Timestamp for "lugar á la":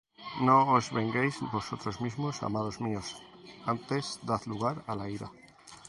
4.51-5.07